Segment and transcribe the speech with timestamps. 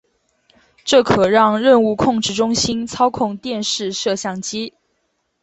[0.83, 4.73] 这可让任务控制中心操控电视摄像机。